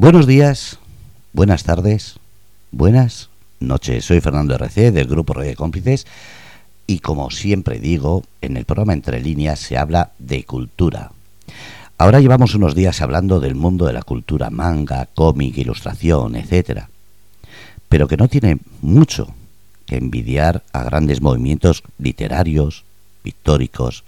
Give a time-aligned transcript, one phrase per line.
[0.00, 0.78] Buenos días,
[1.32, 2.20] buenas tardes,
[2.70, 4.04] buenas noches.
[4.04, 6.06] Soy Fernando RC del Grupo Rey de Cómplices
[6.86, 11.10] y como siempre digo, en el programa Entre Líneas se habla de cultura.
[11.98, 16.90] Ahora llevamos unos días hablando del mundo de la cultura, manga, cómic, ilustración, etcétera,
[17.88, 19.34] pero que no tiene mucho
[19.84, 22.84] que envidiar a grandes movimientos literarios,
[23.24, 24.04] pictóricos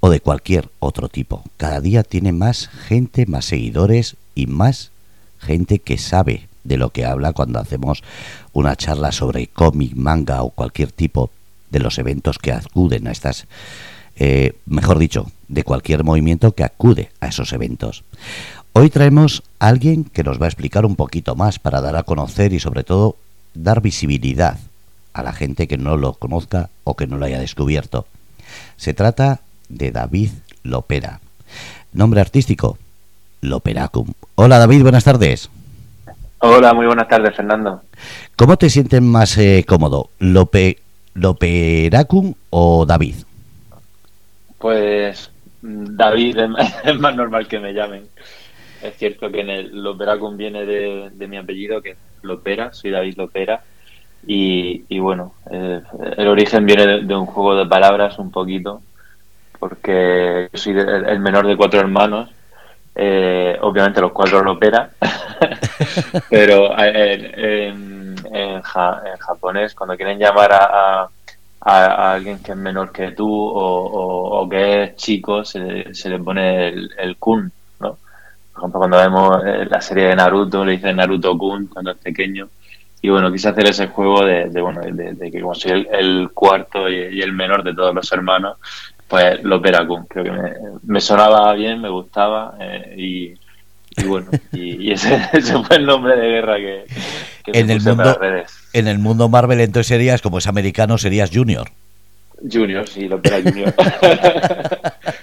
[0.00, 1.44] o de cualquier otro tipo.
[1.58, 4.92] Cada día tiene más gente, más seguidores y más
[5.40, 8.02] gente que sabe de lo que habla cuando hacemos
[8.52, 11.30] una charla sobre cómic, manga o cualquier tipo
[11.70, 13.46] de los eventos que acuden a estas,
[14.16, 18.04] eh, mejor dicho, de cualquier movimiento que acude a esos eventos.
[18.72, 22.04] Hoy traemos a alguien que nos va a explicar un poquito más para dar a
[22.04, 23.16] conocer y sobre todo
[23.54, 24.58] dar visibilidad
[25.12, 28.06] a la gente que no lo conozca o que no lo haya descubierto.
[28.76, 30.30] Se trata de David
[30.62, 31.20] Lopera.
[31.92, 32.78] Nombre artístico,
[33.40, 34.12] Loperacum.
[34.34, 35.50] Hola David, buenas tardes.
[36.42, 37.82] Hola, muy buenas tardes, Fernando.
[38.34, 40.78] ¿Cómo te sientes más eh, cómodo, Lope,
[41.12, 43.16] Loperacum o David?
[44.58, 46.38] Pues mm, David
[46.84, 48.06] es más normal que me llamen.
[48.82, 53.18] Es cierto que en el Loperacum viene de, mi apellido, que es Lopera, soy David
[53.18, 53.62] Lopera.
[54.26, 55.82] Y, y bueno, eh,
[56.16, 58.80] el origen viene de, un juego de palabras un poquito,
[59.58, 62.30] porque soy el menor de cuatro hermanos
[63.02, 64.90] eh, obviamente los cuatro lo opera,
[66.28, 68.14] pero en,
[69.18, 71.08] japonés, cuando quieren llamar a,
[71.60, 77.16] a, alguien que es menor que tú o, que es chico, se, le pone el,
[77.18, 77.96] kun, ¿no?
[78.52, 81.96] Por ejemplo, cuando vemos eh, la serie de Naruto, le dicen Naruto kun cuando es
[81.96, 82.50] pequeño.
[83.00, 87.22] Y bueno, quise hacer ese juego de, bueno, de, que como soy el, cuarto y,
[87.22, 88.58] el menor de todos los hermanos,
[89.10, 90.06] pues los Veracruz.
[90.08, 90.32] Creo que
[90.84, 95.18] me, sonaba bien, me gustaba eh, y, bueno, y, ese,
[95.64, 96.84] fue el nombre de guerra que,
[97.46, 98.16] en el mundo
[98.72, 101.68] En el mundo Marvel entonces serías, como es americano, serías Junior.
[102.50, 103.74] Junior, sí, lo opera Junior.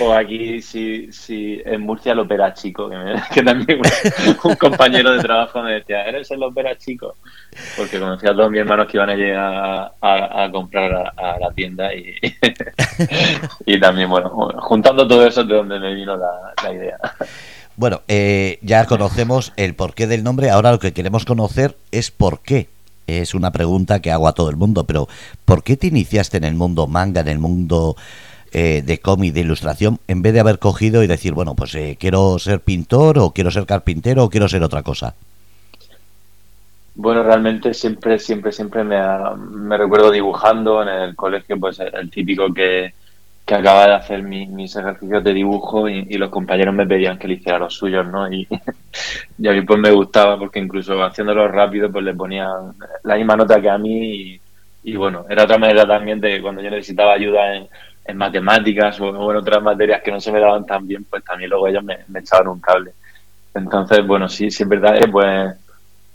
[0.00, 2.90] o, aquí, si, si en Murcia lo opera chico,
[3.32, 3.80] que, también
[4.42, 7.16] un, compañero de trabajo me decía, ¿eres el opera chico?
[7.76, 11.94] Porque conocía a todos mis hermanos que iban a llegar a, comprar a, la tienda
[11.94, 12.14] y,
[13.66, 14.30] y también, bueno,
[14.60, 16.98] juntando todo eso de donde me vino la, idea.
[17.76, 22.40] Bueno, eh, ya conocemos el porqué del nombre, ahora lo que queremos conocer es por
[22.40, 22.68] qué
[23.06, 25.08] es una pregunta que hago a todo el mundo, pero
[25.44, 27.96] ¿por qué te iniciaste en el mundo manga, en el mundo
[28.54, 31.96] eh, de cómic, de ilustración, en vez de haber cogido y decir, bueno, pues eh,
[31.98, 35.14] quiero ser pintor o quiero ser carpintero o quiero ser otra cosa?
[36.94, 38.96] Bueno, realmente siempre, siempre, siempre me,
[39.36, 42.94] me recuerdo dibujando en el colegio, pues el típico que,
[43.44, 47.34] que acaba de hacer mis ejercicios de dibujo y, los compañeros me pedían que le
[47.34, 48.32] hiciera los suyos, ¿no?
[48.32, 48.46] Y,
[49.48, 53.60] a mí pues me gustaba porque incluso haciéndolo rápido pues le ponían la misma nota
[53.60, 54.40] que a mí
[54.82, 57.68] y, bueno, era otra manera también de cuando yo necesitaba ayuda en,
[58.12, 61.68] matemáticas o, en otras materias que no se me daban tan bien, pues también luego
[61.68, 62.92] ellos me, echaban un cable.
[63.54, 65.54] Entonces, bueno, sí, sí es verdad, eh, pues,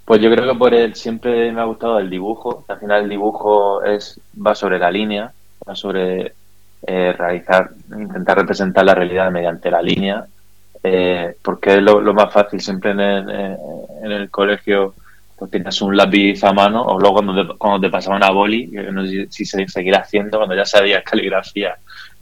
[0.06, 3.10] pues yo creo que por él siempre me ha gustado el dibujo, al final el
[3.10, 5.32] dibujo es va sobre la línea,
[5.68, 6.34] va sobre
[6.86, 10.26] eh, realizar, intentar representar la realidad mediante la línea,
[10.84, 12.62] eh, porque es lo, más fácil.
[12.62, 13.30] Siempre en el,
[14.04, 14.94] en el colegio
[15.40, 18.70] pues tienes un lápiz a mano, o luego cuando te, cuando te pasaban a boli,
[18.70, 21.76] que no sé si se seguirá haciendo, cuando ya sabías caligrafía,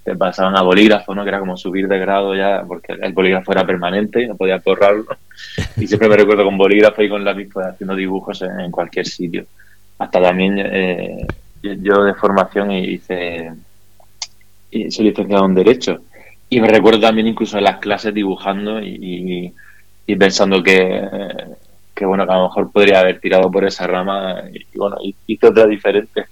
[0.03, 1.23] te pasaban a bolígrafo, ¿no?
[1.23, 4.61] que era como subir de grado ya, porque el bolígrafo era permanente y no podía
[4.63, 5.17] borrarlo.
[5.75, 9.45] Y siempre me recuerdo con bolígrafo y con lápiz pues, haciendo dibujos en, cualquier sitio.
[9.97, 11.27] Hasta también
[11.61, 13.51] yo de formación hice
[14.71, 16.01] y soy licenciado en Derecho.
[16.49, 19.53] Y me recuerdo también incluso en las clases dibujando y,
[20.17, 21.03] pensando que,
[21.97, 25.47] que, bueno, que a lo mejor podría haber tirado por esa rama y, bueno, hice
[25.47, 26.27] otra diferente.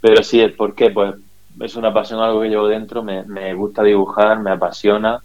[0.00, 1.14] Pero sí, es porque pues
[1.60, 5.20] es una pasión, algo que llevo dentro, me, me gusta dibujar, me apasiona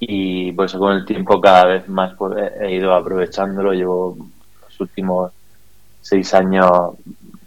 [0.00, 3.74] y por eso con el tiempo cada vez más pues, he ido aprovechándolo.
[3.74, 4.16] Llevo
[4.62, 5.32] los últimos
[6.00, 6.70] seis años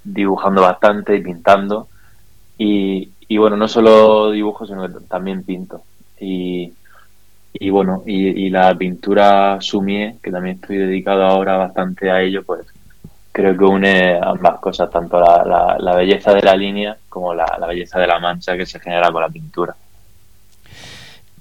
[0.03, 1.87] dibujando bastante y pintando
[2.59, 5.81] y, y bueno, no solo dibujo, sino que también pinto.
[6.19, 6.71] Y,
[7.59, 12.65] y bueno, y, la pintura sumie, que también estoy dedicado ahora bastante a ello, pues
[13.31, 17.99] creo que une ambas cosas, tanto la, la, belleza de la línea como la, belleza
[17.99, 19.75] de la mancha que se genera con la pintura.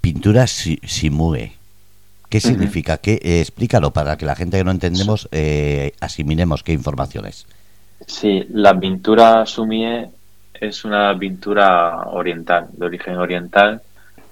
[0.01, 1.53] Pintura simue.
[2.29, 2.99] ¿Qué significa?
[2.99, 7.47] ¿Qué, eh, explícalo para que la gente que no entendemos eh, asimilemos qué informaciones.
[8.07, 10.11] Sí, la pintura sumie
[10.53, 13.81] es una pintura oriental, de origen oriental,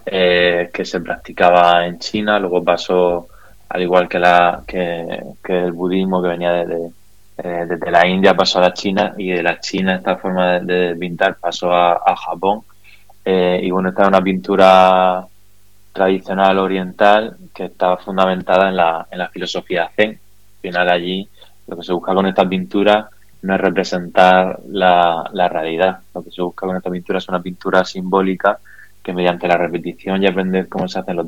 [0.06, 3.28] eh, que se practicaba en China, luego pasó
[3.72, 6.90] al igual que, la, que, el budismo que venía de,
[7.38, 10.94] eh, desde la India pasó a la China y de la China esta forma de,
[10.96, 12.60] pintar pasó a, Japón.
[13.24, 15.26] Eh, y bueno, esta es una pintura
[15.92, 20.10] tradicional oriental que está fundamentada en la, en la filosofía zen.
[20.10, 21.28] Al final allí
[21.66, 23.08] lo que se busca con esta pintura
[23.40, 26.00] no es representar la, la realidad.
[26.14, 28.58] Lo que se busca con esta pintura es una pintura simbólica
[29.02, 31.26] que mediante la repetición y aprender cómo se hacen los,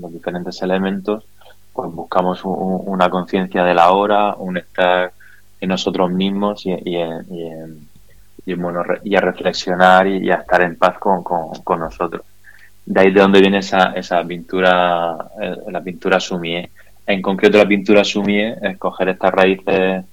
[0.00, 1.24] los diferentes elementos,
[1.72, 5.12] pues buscamos una conciencia de la hora, un estar
[5.60, 6.98] en nosotros mismos y, y,
[8.46, 12.22] y, bueno, y a reflexionar y, a estar en paz con, con, nosotros.
[12.86, 16.70] De ahí de donde viene esa, esa pintura, eh, la pintura sumie.
[17.06, 20.04] En concreto la pintura sumie es coger estas raíces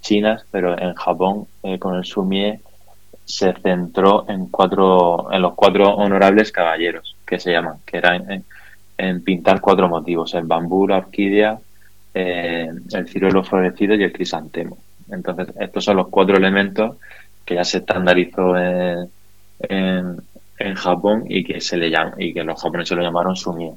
[0.00, 2.60] chinas, pero en Japón eh, con el sumie
[3.30, 8.44] se centró en cuatro, en los cuatro honorables caballeros que se llaman, que eran
[8.98, 11.58] en, pintar cuatro motivos: el bambú, la orquídea,
[12.14, 14.78] eh, el ciruelo florecido y el crisantemo.
[15.10, 16.96] Entonces, estos son los cuatro elementos
[17.44, 19.10] que ya se estandarizó en,
[20.58, 23.72] en, Japón y que se le llaman, y que los japoneses lo llamaron sumie.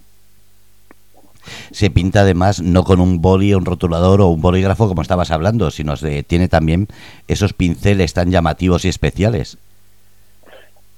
[1.71, 5.71] Se pinta además no con un boli, un rotulador o un bolígrafo como estabas hablando,
[5.71, 6.87] sino que tiene también
[7.27, 9.57] esos pinceles tan llamativos y especiales.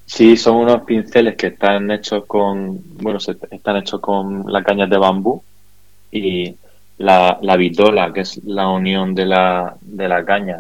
[0.06, 4.98] Sí, son unos pinceles que están hechos con, bueno, están hechos con la caña de
[4.98, 5.42] bambú
[6.12, 6.56] y
[6.98, 10.58] la, la vitola, que es la unión de la, de la caña,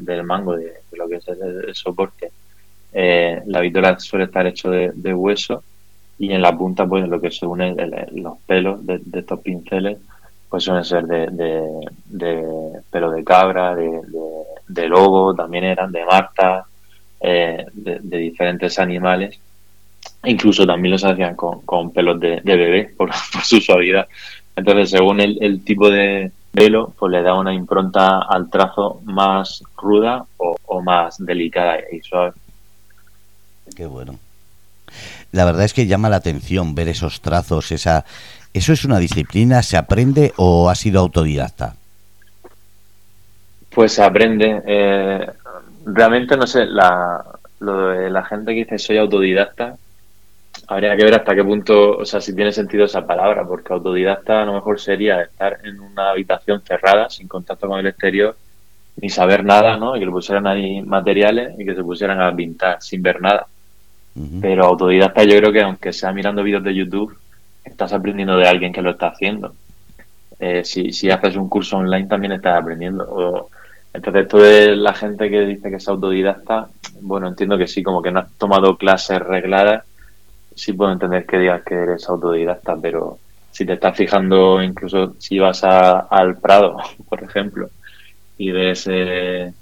[0.00, 2.30] del mango, de, lo que es el, soporte.
[2.92, 5.64] Eh, la vitola suele estar hecho de, hueso
[6.18, 7.74] y en la punta, pues lo que se une,
[8.12, 9.98] los pelos de, estos pinceles,
[10.48, 11.26] pues suelen ser de,
[12.06, 14.00] de, pelo de cabra, de,
[14.68, 16.66] de, lobo, también eran de marta,
[17.20, 19.38] eh, de, diferentes animales.
[20.24, 24.06] Incluso también los hacían con, con pelos de, bebé por, su suavidad.
[24.56, 30.24] Entonces, según el, tipo de velo, pues le da una impronta al trazo más ruda
[30.36, 32.32] o, más delicada y suave.
[33.74, 34.18] Qué bueno.
[35.32, 38.04] La verdad es que llama la atención ver esos trazos, esa...
[38.52, 39.62] ¿Eso es una disciplina?
[39.64, 41.74] ¿Se aprende o ha sido autodidacta?
[43.70, 44.62] Pues se aprende.
[44.64, 45.26] Eh,
[45.84, 47.24] realmente no sé, la,
[47.58, 49.76] lo de la gente que dice soy autodidacta,
[50.68, 54.42] habría que ver hasta qué punto, o sea, si tiene sentido esa palabra, porque autodidacta
[54.42, 58.36] a lo mejor sería estar en una habitación cerrada, sin contacto con el exterior,
[58.96, 59.96] ni saber nada, ¿no?
[59.96, 63.46] Y que le pusieran ahí materiales y que se pusieran a pintar sin ver nada.
[64.40, 67.18] Pero autodidacta yo creo que aunque sea mirando vídeos de YouTube,
[67.64, 69.54] estás aprendiendo de alguien que lo está haciendo.
[70.38, 73.48] Eh, si, si haces un curso online también estás aprendiendo.
[73.92, 76.68] entonces, esto de la gente que dice que es autodidacta,
[77.00, 79.84] bueno, entiendo que sí, como que no has tomado clases regladas
[80.54, 83.18] sí puedo entender que digas que eres autodidacta, pero
[83.50, 86.76] si te estás fijando, incluso si vas a, al Prado,
[87.08, 87.68] por ejemplo,
[88.38, 89.52] y ves eh,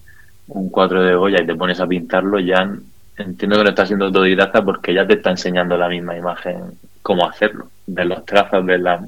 [0.49, 2.71] un cuadro de Goya y te pones a pintarlo, ya
[3.17, 7.27] entiendo que no estás siendo autodidacta porque ya te está enseñando la misma imagen cómo
[7.27, 7.69] hacerlo.
[7.87, 9.03] Ver los trazos, ver las,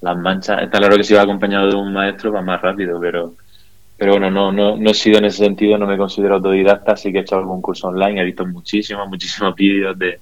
[0.00, 0.62] las manchas.
[0.62, 3.34] Está claro que si va acompañado de un maestro va más rápido, pero
[4.00, 7.12] pero bueno, no, no, no he sido en ese sentido, no me considero autodidacta, sí
[7.12, 10.20] que he hecho algún curso online, he visto muchísimos, muchísimos vídeos de,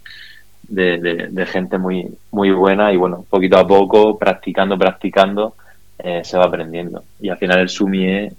[0.68, 5.54] de, gente muy, muy buena y bueno, poquito a poco, practicando, practicando,
[5.96, 7.04] eh, se va aprendiendo.
[7.20, 8.32] Y al final el sumie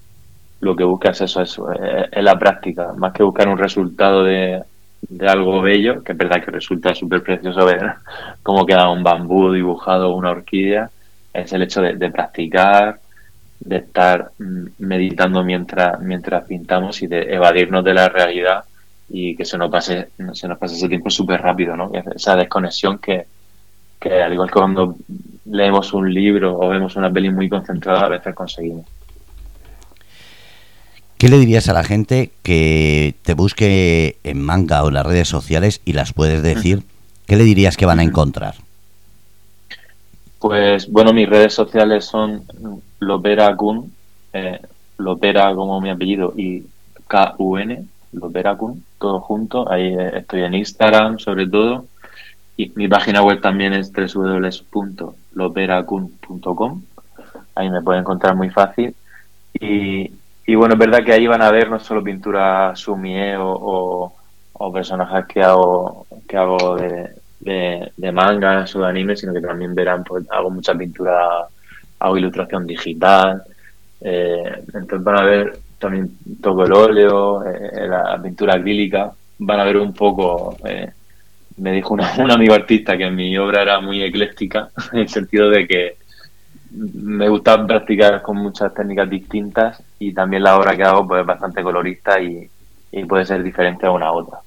[0.60, 4.62] lo que busca es eso, eso es, la práctica, más que buscar un resultado de,
[5.02, 7.94] de algo bello, que es verdad que resulta súper precioso ver
[8.44, 10.90] cómo queda un bambú dibujado una orquídea,
[11.34, 13.00] es el hecho de, de, practicar,
[13.60, 18.64] de estar mm, meditando mientras, mientras pintamos y de evadirnos de la realidad
[19.10, 21.92] y que se nos pase, se nos pase ese tiempo súper rápido, ¿no?
[22.16, 23.26] Esa desconexión que,
[24.00, 24.96] que, al igual que cuando
[25.46, 28.86] leemos un libro o vemos una peli muy concentrada, a veces conseguimos.
[31.20, 35.28] ¿Qué le dirías a la gente que te busque en manga o en las redes
[35.28, 36.84] sociales y las puedes decir?
[37.28, 38.56] ¿Qué le dirías que van a encontrar?
[40.40, 42.44] Pues bueno, mis redes sociales son
[43.02, 43.92] Lopera Kun,
[44.32, 44.62] eh,
[44.98, 46.64] Lopera como mi apellido y
[47.08, 47.84] K-U-N,
[48.14, 49.70] Loperacun, todo junto.
[49.70, 51.84] Ahí estoy en Instagram, sobre todo.
[52.56, 56.82] Y mi página web también es www.loperacun.com.
[57.56, 58.96] Ahí me pueden encontrar muy fácil.
[59.60, 60.14] Y,
[60.52, 64.14] y, bueno, es verdad que ahí van a ver no solo pintura sumie o,
[64.54, 69.74] o, personajes que hago, que hago de, de, mangas o de anime, sino que también
[69.76, 71.48] verán, pues hago mucha pintura,
[72.00, 73.44] hago ilustración digital.
[74.02, 76.10] Eh, entonces van a ver también
[76.42, 79.12] toco el óleo, eh, la pintura acrílica.
[79.40, 80.90] Van a ver un poco, eh,
[81.58, 85.68] me dijo un amigo artista que mi obra era muy ecléctica, en el sentido de
[85.68, 85.98] que,
[86.72, 91.28] me gusta practicar con muchas técnicas distintas y también la obra que hago pues es
[91.28, 92.50] bastante colorista y,
[93.08, 94.40] puede ser diferente a una a otra.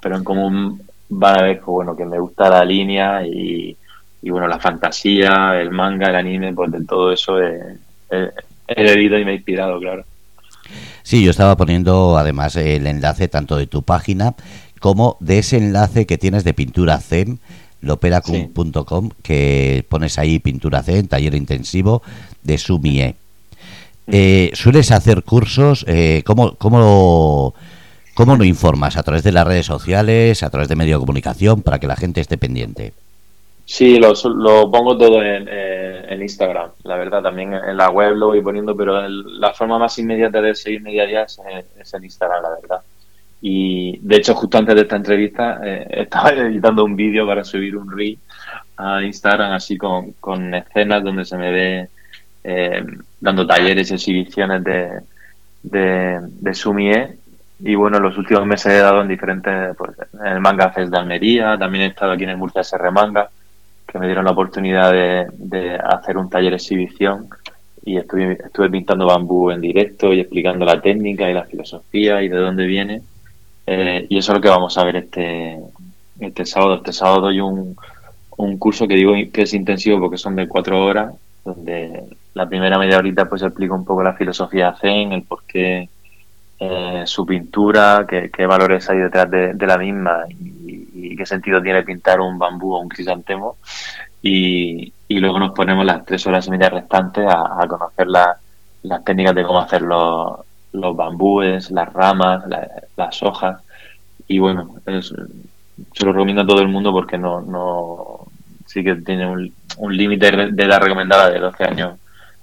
[0.00, 3.76] Pero en común van a ver que, bueno, que me gusta la línea y,
[4.22, 7.76] bueno, la fantasía, el manga, el anime, pues de todo eso he,
[8.10, 10.04] he, leído y me he inspirado, claro.
[11.02, 14.34] Sí, yo estaba poniendo además el enlace tanto de tu página
[14.78, 17.38] como de ese enlace que tienes de pintura Zen,
[17.80, 22.02] loperacum.com, que pones ahí pintura Zen, taller intensivo
[22.42, 23.14] de Sumie.
[24.06, 25.84] Eh, ¿Sueles hacer cursos?
[25.88, 27.54] Eh, ¿cómo, cómo,
[28.14, 28.96] ¿Cómo lo informas?
[28.96, 30.42] ¿A través de las redes sociales?
[30.42, 31.62] ¿A través de medio de comunicación?
[31.62, 32.92] Para que la gente esté pendiente.
[33.64, 37.22] Sí, lo, lo pongo todo en, en, Instagram, la verdad.
[37.22, 41.04] También en la web lo voy poniendo, pero la forma más inmediata de seguirme día
[41.04, 41.40] a día es,
[41.78, 42.80] es en Instagram, la verdad.
[43.42, 47.76] Y de hecho, justo antes de esta entrevista, eh, estaba editando un vídeo para subir
[47.76, 48.18] un reel
[48.76, 51.88] a Instagram, así con, con escenas donde se me ve
[52.44, 52.84] eh,
[53.20, 55.00] dando talleres y exhibiciones de,
[55.62, 57.16] de, de Sumie.
[57.62, 60.98] Y bueno, los últimos meses he dado en diferentes, pues, en el Manga Fest de
[60.98, 63.28] Almería, también he estado aquí en el Murcia SR Manga,
[63.86, 67.28] que me dieron la oportunidad de, de hacer un taller exhibición
[67.84, 72.28] y estuve, estuve pintando bambú en directo y explicando la técnica y la filosofía y
[72.28, 73.02] de dónde viene.
[73.66, 75.58] Eh, y eso es lo que vamos a ver este,
[76.18, 76.76] este sábado.
[76.76, 77.76] Este sábado doy un,
[78.36, 81.14] un curso que digo que es intensivo porque son de cuatro horas,
[81.44, 85.88] donde la primera media horita pues explico un poco la filosofía Zen, el por qué
[86.58, 91.82] eh, su pintura, qué, qué, valores hay detrás de, la misma y, qué sentido tiene
[91.82, 93.56] pintar un bambú o un crisantemo.
[94.22, 99.34] Y, y luego nos ponemos las tres horas y media restantes a, conocer las técnicas
[99.34, 100.40] de cómo hacer los,
[100.72, 102.44] los bambúes, las ramas,
[102.96, 103.60] las hojas.
[104.28, 108.26] Y bueno, se lo recomiendo a todo el mundo porque no, no
[108.66, 111.98] sí que tiene un, un límite de edad recomendada de 12 años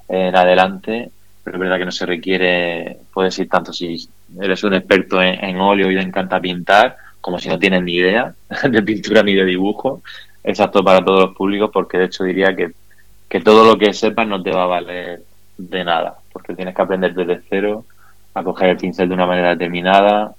[0.09, 1.11] en adelante,
[1.43, 4.09] pero es verdad que no se requiere, puedes ir tanto si
[4.41, 8.33] eres un experto en, óleo y te encanta pintar, como si no tienes ni idea
[8.69, 10.01] de pintura ni de dibujo.
[10.43, 12.71] Es apto para todos los públicos porque de hecho diría que,
[13.29, 15.21] que todo lo que sepas no te va a valer
[15.57, 17.85] de nada, porque tienes que aprender desde cero
[18.37, 20.31] a coger el pincel de una manera determinada,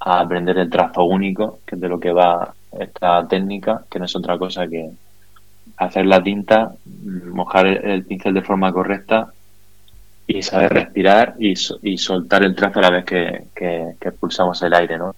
[0.00, 4.04] a aprender el trazo único, que es de lo que va esta técnica, que no
[4.04, 4.90] es otra cosa que
[5.78, 6.72] hacer la tinta,
[7.32, 9.32] mojar el pincel de forma correcta
[10.26, 14.74] y saber respirar y, y soltar el trazo a la vez que, que, expulsamos el
[14.74, 15.14] aire, ¿no?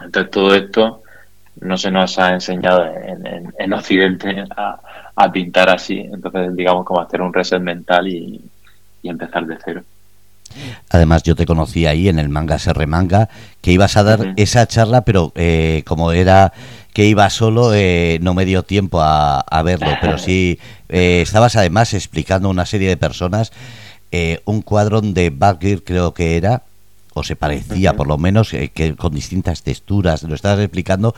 [0.00, 1.02] Entonces todo esto
[1.60, 4.80] no se nos ha enseñado en, en, Occidente a,
[5.16, 8.40] a, pintar así, entonces digamos como hacer un reset mental y,
[9.02, 9.82] y empezar de cero.
[10.90, 13.28] Además, yo te conocí ahí en el Manga SR Manga,
[13.60, 16.52] que ibas a dar esa charla, pero eh, como era
[16.92, 19.90] que iba solo, eh, no me dio tiempo a, verlo.
[20.00, 23.52] Pero sí, eh, estabas además explicando a una serie de personas
[24.44, 26.64] un cuadrón de Bagir, creo que era,
[27.14, 31.14] o se parecía por lo menos, que con distintas texturas, lo estabas explicando.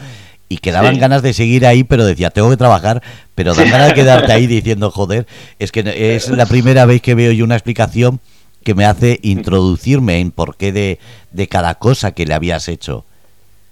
[0.50, 3.02] Y quedaban ganas de seguir ahí, pero decía, tengo que trabajar,
[3.34, 5.26] pero dan ganas de quedarte ahí diciendo, joder,
[5.58, 8.20] es que es la primera vez que veo yo una explicación
[8.62, 10.98] que me hace introducirme en por qué de,
[11.30, 13.04] de cada cosa que le habías hecho.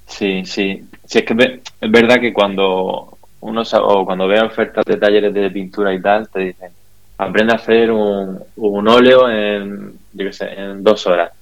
[0.06, 0.84] Sí, sí.
[1.04, 5.50] Sí, es que es verdad que cuando uno o cuando ve ofertas de talleres de
[5.50, 6.70] pintura y tal, te dicen,
[7.18, 11.32] aprende a hacer un, un óleo en, yo qué sé, en dos horas.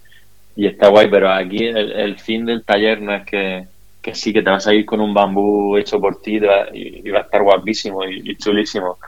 [0.56, 3.66] Y está guay, pero aquí el, fin del taller no es que,
[4.02, 6.40] que, sí, que te vas a ir con un bambú hecho por ti
[6.72, 8.98] y, va a estar guapísimo y, y chulísimo.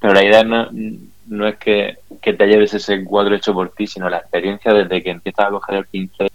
[0.00, 0.68] Pero la idea no,
[1.28, 5.10] no es que, te lleves ese cuadro hecho por ti, sino la experiencia desde que
[5.10, 6.28] empiezas a coger el pincel,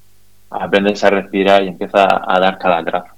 [0.50, 3.14] aprendes a respirar y empiezas a, dar cada trazo.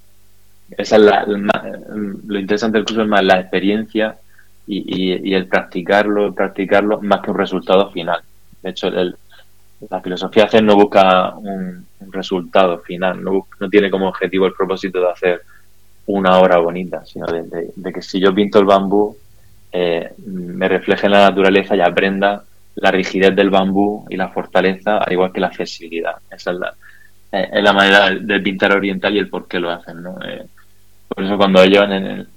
[0.77, 4.17] Esa es la, lo interesante del curso es más la experiencia
[4.65, 8.21] y, el practicarlo, practicarlo más que un resultado final.
[8.61, 14.45] De hecho, la filosofía hacer no busca un, resultado final, no, no, tiene como objetivo
[14.45, 15.41] el propósito de hacer
[16.05, 19.15] una obra bonita, sino de que si yo pinto el bambú,
[19.75, 22.43] eh, me refleje en la naturaleza y aprenda
[22.75, 26.13] la rigidez del bambú y la fortaleza, al igual que la flexibilidad.
[26.29, 26.73] Esa es la,
[27.31, 30.03] eh, manera del pintar oriental y el por qué lo hacen.
[30.03, 30.15] ¿no?
[30.23, 30.45] Eh,
[31.07, 32.27] por eso cuando ellos el,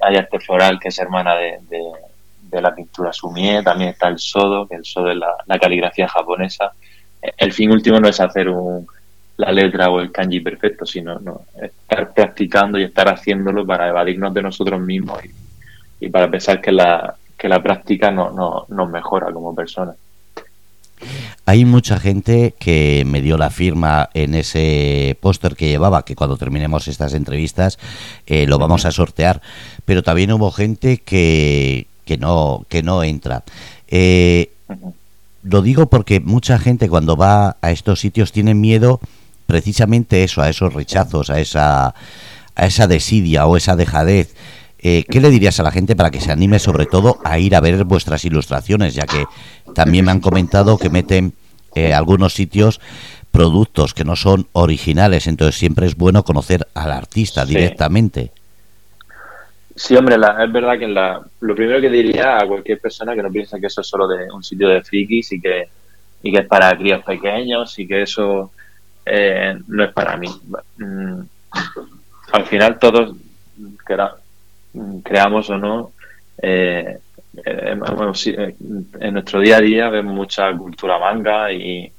[0.00, 4.68] hay, arte floral que es hermana de, de, la pintura sumie, también está el sodo,
[4.68, 6.72] que el sodo es la, caligrafía japonesa.
[7.36, 8.46] El fin último no es hacer
[9.38, 14.32] la letra o el kanji perfecto, sino no, estar practicando y estar haciéndolo para evadirnos
[14.32, 15.43] de nosotros mismos y,
[16.04, 19.94] y para pensar que la, que la práctica no, no, nos mejora como persona.
[21.46, 26.36] Hay mucha gente que me dio la firma en ese póster que llevaba, que cuando
[26.36, 27.78] terminemos estas entrevistas
[28.26, 29.42] eh, lo vamos a sortear,
[29.84, 33.42] pero también hubo gente que, que no, que no entra.
[33.88, 34.50] Eh,
[35.42, 39.00] lo digo porque mucha gente cuando va a estos sitios tiene miedo
[39.46, 41.94] precisamente eso, a esos rechazos, a esa,
[42.54, 44.34] a esa desidia o esa dejadez.
[44.86, 47.56] Eh, ¿Qué le dirías a la gente para que se anime sobre todo a ir
[47.56, 48.94] a ver vuestras ilustraciones?
[48.94, 49.24] Ya que
[49.74, 51.32] también me han comentado que meten
[51.74, 52.82] eh, algunos sitios
[53.30, 58.30] productos que no son originales, entonces siempre es bueno conocer al artista directamente.
[59.74, 63.32] Sí, hombre, es verdad que la, lo primero que diría a cualquier persona que no
[63.32, 65.66] piensa que eso es solo de un sitio de frikis y que,
[66.22, 68.52] y que es para críos pequeños y que eso
[69.06, 70.28] eh, no es para mí.
[70.76, 71.20] Mm,
[72.32, 73.16] al final todos
[75.02, 75.92] creamos o no,
[76.40, 76.98] eh,
[77.44, 77.76] eh,
[79.00, 81.90] en nuestro día a día vemos mucha cultura manga y,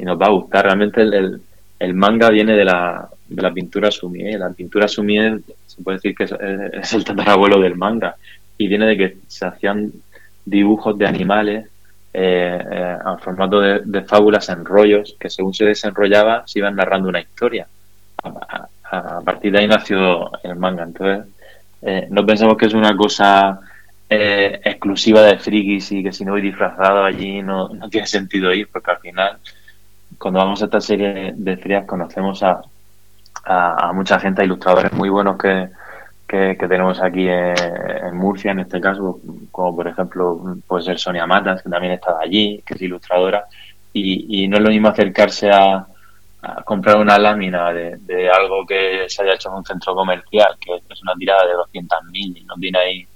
[0.00, 0.66] nos va a gustar.
[0.66, 1.40] Realmente el,
[1.78, 4.36] el, manga viene de la, de la pintura sumie.
[4.36, 8.16] La pintura sumie se puede decir que es, el tatarabuelo del manga
[8.58, 9.92] y viene de que se hacían
[10.44, 11.66] dibujos de animales
[12.12, 17.08] eh, eh en formato de, fábulas en rollos que según se desenrollaba se iban narrando
[17.08, 17.66] una historia.
[18.22, 20.84] A, partir de ahí nació el manga.
[20.84, 21.33] Entonces,
[21.86, 23.60] eh, no pensamos que es una cosa
[24.08, 28.52] eh, exclusiva de frikis y que si no voy disfrazado allí no, no tiene sentido
[28.54, 29.38] ir, porque al final,
[30.18, 32.62] cuando vamos a esta serie de frías, conocemos a,
[33.44, 35.68] a, mucha gente, a ilustradores muy buenos que,
[36.26, 41.62] que, tenemos aquí en, Murcia, en este caso, como por ejemplo puede ser Sonia Matas,
[41.62, 43.44] que también está allí, que es ilustradora,
[43.92, 45.86] y, no es lo mismo acercarse a,
[46.64, 50.73] comprar una lámina de, de, algo que se haya hecho en un centro comercial, que
[51.04, 53.06] una tirada de 200.000 y no tiene ahí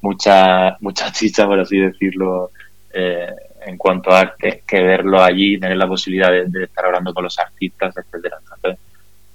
[0.00, 2.50] mucha, mucha chicha, por así decirlo,
[2.92, 3.34] eh,
[3.66, 7.38] en cuanto a arte, que verlo allí, tener la posibilidad de, estar hablando con los
[7.38, 8.38] artistas, etcétera.
[8.40, 8.80] Entonces,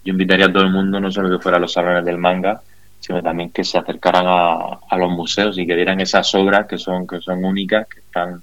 [0.03, 2.61] yo invitaría a todo el mundo, no solo que fuera a los salones del manga,
[2.99, 7.05] sino también que se acercaran a, los museos y que vieran esas obras que son,
[7.05, 8.41] que son únicas, que están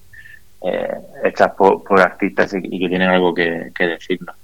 [0.62, 4.36] eh, hechas por, artistas y, que tienen algo que, decirnos.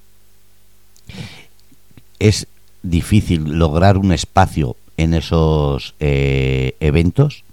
[2.19, 2.47] Es
[2.83, 7.45] difícil lograr un espacio en esos eh, eventos.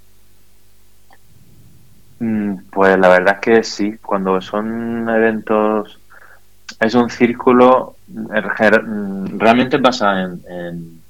[2.19, 5.99] Mm, pues la verdad es que sí, cuando son eventos,
[6.79, 11.01] es un círculo, mm, realmente pasa en,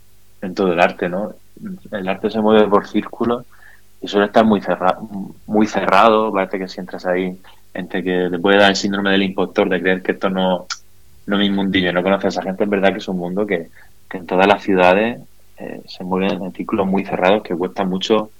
[0.41, 1.33] en, todo el arte, ¿no?
[1.91, 3.45] El arte se mueve por círculos
[4.01, 5.07] y suele estar muy cerrado,
[5.45, 7.37] muy cerrado, parece que si entras ahí,
[7.73, 10.65] entre que te puede dar el síndrome del impostor de creer que esto no,
[11.25, 13.45] no es mi mundillo, no conoces a esa gente, es verdad que es un mundo
[13.45, 13.69] que,
[14.13, 15.21] en todas las ciudades
[15.62, 18.32] eh, se mueven en círculos muy cerrados que cuesta mucho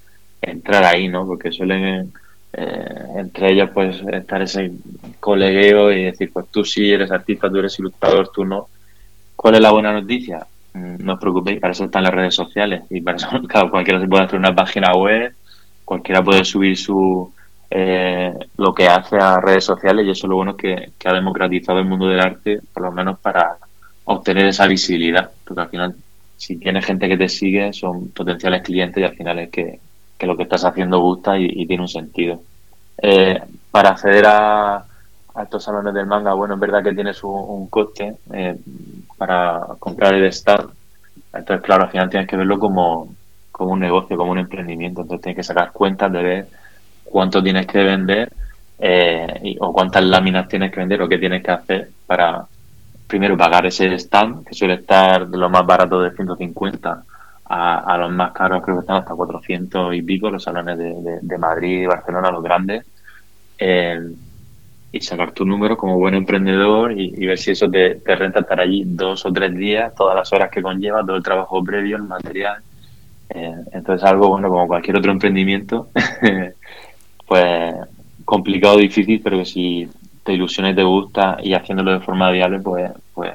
[0.42, 1.26] entrar ahí, ¿no?
[1.26, 2.12] Porque suelen
[2.54, 4.72] eh, entre ellos pues estar ese
[5.20, 8.68] colegueo y decir pues tú sí eres artista, tú eres ilustrador, tú no.
[9.36, 10.46] ¿Cuál es la buena noticia?
[10.74, 13.28] Mm, no os preocupéis, para eso están las redes sociales y para eso
[13.72, 15.34] cualquiera se puede hacer una página web,
[15.86, 17.32] cualquiera puede subir su
[17.70, 21.80] eh, lo que hace a redes sociales y eso es lo bueno que ha democratizado
[21.80, 23.58] el mundo del arte, por lo menos para
[24.06, 25.96] obtener esa visibilidad, porque al final
[26.42, 29.80] si tienes gente que te sigue son potenciales clientes y al final es que
[30.22, 32.40] que lo que estás haciendo gusta y, tiene un sentido.
[33.02, 34.86] Eh, para acceder a,
[35.42, 38.56] estos salones del manga, bueno, es verdad que tienes un, coste eh,
[39.18, 40.70] para comprar el stand.
[41.34, 43.16] Entonces, claro, al final tienes que verlo como,
[43.52, 45.02] como un negocio, como un emprendimiento.
[45.02, 46.48] Entonces, tienes que sacar cuentas de ver
[47.04, 48.32] cuánto tienes que vender
[48.78, 52.46] eh, o cuántas láminas tienes que vender o qué tienes que hacer para,
[53.12, 57.04] primero, pagar ese stand, que suele estar de lo más barato de 150
[57.44, 61.82] a, los más caros, creo que están hasta 400 y pico, los salones de, Madrid
[61.82, 62.86] y Barcelona, los grandes.
[63.58, 64.00] Eh,
[64.94, 68.84] y sacar tu número como buen emprendedor y, ver si eso te, renta estar allí
[68.86, 72.62] dos o tres días, todas las horas que conlleva, todo el trabajo previo, el material.
[73.30, 75.90] Eh, entonces algo, bueno, como cualquier otro emprendimiento,
[77.28, 77.76] pues
[78.24, 79.90] complicado, difícil, pero que si
[80.24, 83.34] te ilusiona y te gusta y haciéndolo de forma viable, pues, pues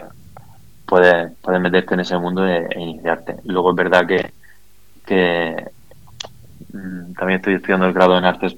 [0.87, 3.37] puedes, puedes meterte en ese mundo e, iniciarte.
[3.45, 5.67] Luego es verdad que,
[6.73, 8.57] mm, también estoy estudiando el grado en artes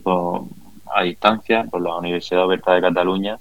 [0.94, 3.38] a distancia por la Universidad Oberta de Cataluña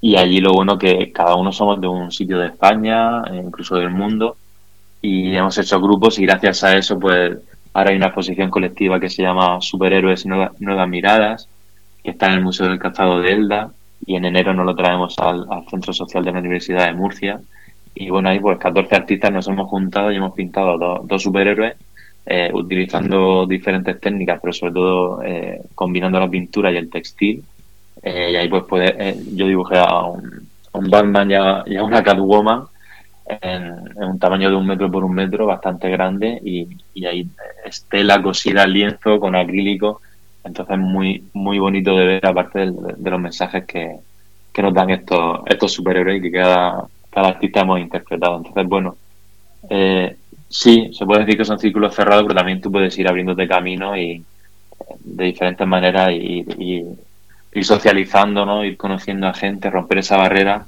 [0.00, 3.76] y allí lo bueno que cada uno somos de un sitio de España, e incluso
[3.76, 4.36] del mundo,
[5.00, 7.38] y hemos hecho grupos y gracias a eso pues
[7.72, 11.48] ahora hay una exposición colectiva que se llama Superhéroes Nuevas Miradas,
[12.02, 13.70] que está en el Museo del Cazado de Elda
[14.04, 17.40] y en enero nos lo traemos al Centro Social de la Universidad de Murcia
[17.94, 21.76] y bueno, ahí pues 14 artistas nos hemos juntado y hemos pintado dos, superhéroes
[22.24, 27.44] eh, utilizando diferentes técnicas, pero sobre todo eh, combinando la pintura y el textil.
[28.02, 30.48] Eh, y ahí pues puede, yo dibujé a un,
[30.90, 32.64] Batman y a, una Catwoman
[33.26, 37.28] en, un tamaño de un metro por un metro, bastante grande, y, y ahí
[37.64, 40.00] estela cosida al lienzo con acrílico
[40.44, 43.96] Entonces muy, muy bonito de ver, aparte de, los mensajes que,
[44.60, 48.38] nos dan estos, estos superhéroes que cada, cada artista hemos interpretado.
[48.38, 48.96] Entonces, bueno,
[49.70, 50.16] eh,
[50.48, 53.96] sí, se puede decir que son círculos cerrados, pero también tú puedes ir abriéndote camino
[53.96, 54.24] y
[55.00, 56.84] de diferentes maneras y, y
[57.54, 58.64] ir socializando, ¿no?
[58.64, 60.66] Ir conociendo a gente, romper esa barrera.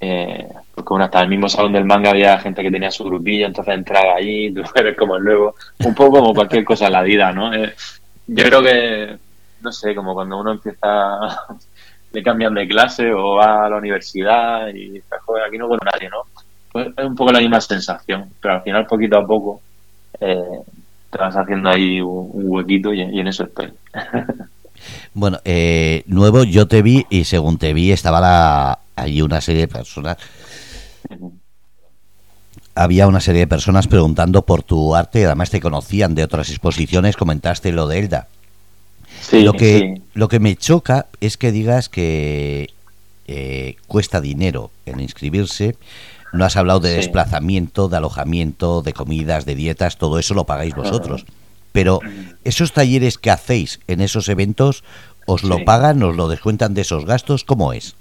[0.00, 3.46] Eh, porque bueno, hasta el mismo salón del manga había gente que tenía su grupillo,
[3.46, 7.02] entonces entraba ahí, tú eres como el nuevo, un poco como cualquier cosa en la
[7.02, 7.54] vida, ¿no?
[7.54, 7.72] Eh,
[8.26, 9.18] yo creo que,
[9.60, 11.18] no sé, como cuando uno empieza,
[12.12, 15.78] le cambian de clase o va a la universidad y dice, joder, aquí no con
[15.84, 16.22] nadie, ¿no?
[16.72, 19.60] Pues es un poco la misma sensación, pero al final poquito a poco
[20.20, 20.62] eh,
[21.10, 23.72] te vas haciendo ahí un, huequito y, y en eso estoy.
[25.14, 29.62] Bueno, eh, nuevo, yo te vi y según te vi estaba la, allí una serie
[29.62, 30.16] de personas.
[32.74, 37.16] Había una serie de personas preguntando por tu arte, además te conocían de otras exposiciones,
[37.16, 38.28] comentaste lo de Elda.
[39.32, 42.70] lo, que, lo que me choca es que digas que
[43.26, 45.76] eh, cuesta dinero en inscribirse.
[46.32, 50.74] No has hablado de desplazamiento, de alojamiento, de comidas, de dietas, todo eso lo pagáis
[50.74, 51.26] vosotros.
[51.72, 52.00] Pero
[52.44, 54.82] esos talleres que hacéis en esos eventos,
[55.26, 57.44] ¿os lo pagan, os lo descuentan de esos gastos?
[57.44, 57.96] ¿Cómo es?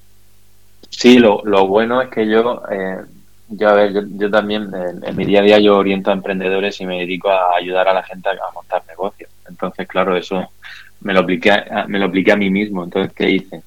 [0.89, 3.01] Sí, lo, lo bueno es que yo, eh,
[3.51, 4.69] yo, a ver, yo, también
[5.03, 7.93] en, mi día a día yo oriento a emprendedores y me dedico a ayudar a
[7.93, 9.29] la gente a, montar negocios.
[9.47, 10.51] Entonces, claro, eso
[11.01, 11.51] me lo apliqué,
[11.87, 12.83] me lo apliqué a mí mismo.
[12.83, 13.61] Entonces, ¿qué hice?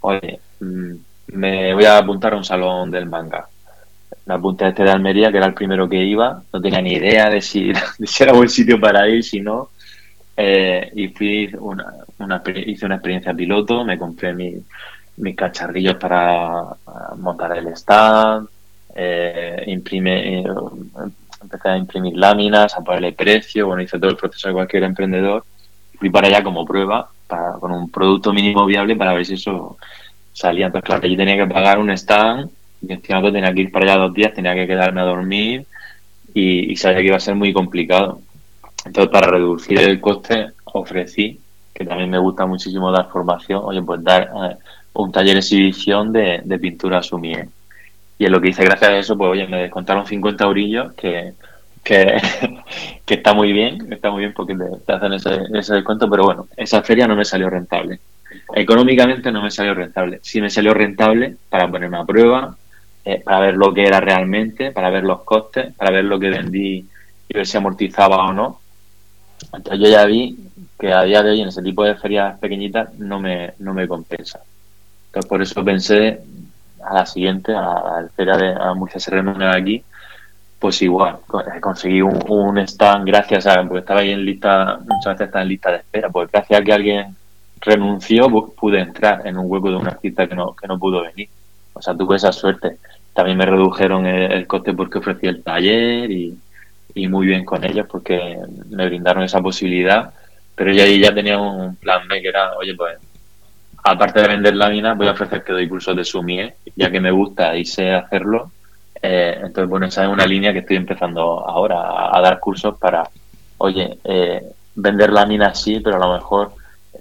[0.00, 0.94] Oye, mm,
[1.28, 3.48] me voy a apuntar a un salón del manga
[4.26, 6.94] me apunté a este de Almería, que era el primero que iba, no tenía ni
[6.94, 7.72] idea de si,
[8.20, 9.70] era buen sitio para ir, si no.
[10.36, 16.64] Eh, y fui una, una, hice una experiencia piloto, me compré mis cacharrillos para
[17.16, 18.48] montar el stand,
[18.94, 20.44] eh, imprime, eh,
[21.42, 25.44] empecé a imprimir láminas, a ponerle precio, bueno, hice todo el proceso de cualquier emprendedor.
[25.98, 27.10] Fui para allá como prueba,
[27.60, 29.76] con un producto mínimo viable para ver si eso
[30.32, 30.66] salía.
[30.66, 32.50] Entonces, claro, yo tenía que pagar un stand
[32.82, 35.66] y encima tenía que ir para allá dos días, tenía que quedarme a dormir
[36.34, 38.20] y, sabía que iba a ser muy complicado.
[38.84, 41.40] Entonces, para reducir el coste, ofrecí,
[41.72, 44.56] que también me gusta muchísimo dar formación, oye, pues dar eh,
[44.94, 47.48] un taller de exhibición de, pintura a su miel.
[48.18, 51.34] Y en lo que hice gracias a eso, pues oye, me descontaron 50 eurillos, que,
[51.82, 52.20] que,
[53.06, 56.82] está muy bien, está muy bien porque te, hacen ese, ese descuento, pero bueno, esa
[56.82, 58.00] feria no me salió rentable.
[58.54, 60.20] Económicamente no me salió rentable.
[60.22, 62.56] Sí me salió rentable para ponerme a prueba,
[63.04, 66.30] eh, para ver lo que era realmente, para ver los costes, para ver lo que
[66.30, 66.86] vendí
[67.28, 68.60] y ver si amortizaba o no.
[69.52, 70.38] Entonces yo ya vi
[70.78, 73.86] que a día de hoy en ese tipo de ferias pequeñitas no me, no me
[73.86, 74.40] compensa.
[75.06, 76.20] Entonces por eso pensé
[76.86, 79.84] a la siguiente, a la, feria de a Murcia de aquí,
[80.58, 81.18] pues igual,
[81.54, 85.48] eh, conseguí un, stand gracias a, porque estaba ahí en lista, muchas veces está en
[85.48, 87.16] lista de espera, pues gracias a que alguien
[87.60, 91.28] renunció, pude entrar en un hueco de una artista que no, que no pudo venir.
[91.72, 92.78] O sea, tuve esa suerte.
[93.12, 96.38] También me redujeron el, coste porque ofrecí el taller y,
[97.08, 98.38] muy bien con ellos porque
[98.70, 100.12] me brindaron esa posibilidad.
[100.54, 102.96] Pero ya ahí ya tenía un plan B que era, oye, pues
[103.84, 107.10] aparte de vender láminas, voy a ofrecer que doy cursos de sumie, ya que me
[107.10, 108.50] gusta y sé hacerlo.
[109.00, 113.08] Eh, entonces, bueno, esa es una línea que estoy empezando ahora a, dar cursos para,
[113.58, 114.42] oye, eh,
[114.74, 116.52] vender láminas sí, pero a lo mejor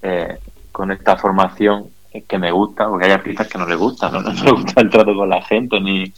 [0.01, 0.37] eh,
[0.73, 1.85] con esta formación
[2.27, 4.89] que me gusta, porque hay artistas que no les gusta, no, no les gusta el
[4.89, 6.11] trato con la gente, ni,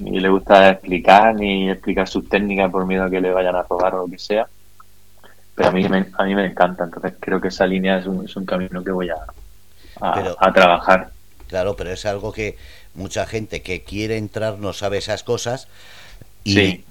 [0.00, 3.62] ni le gusta explicar, ni explicar sus técnicas por miedo a que le vayan a
[3.62, 4.46] robar o lo que sea.
[5.54, 8.26] Pero a mí me, a mí me encanta, entonces creo que esa línea es un,
[8.26, 9.16] es un camino que voy a,
[10.02, 11.10] a, trabajar.
[11.48, 12.56] Claro, pero es algo que
[12.94, 15.68] mucha gente que quiere entrar no sabe esas cosas
[16.44, 16.84] y,